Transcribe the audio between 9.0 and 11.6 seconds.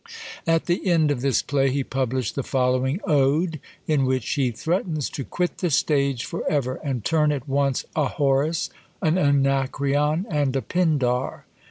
an Anacreon, and a Pindar.